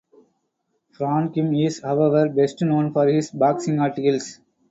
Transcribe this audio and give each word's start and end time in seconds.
Frauenheim 0.93 1.53
is, 1.53 1.81
however, 1.83 2.27
best 2.27 2.59
known 2.63 2.91
for 2.91 3.07
his 3.07 3.29
boxing 3.29 3.77
articles. 3.79 4.39